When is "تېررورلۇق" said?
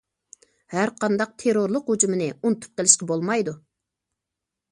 1.43-1.91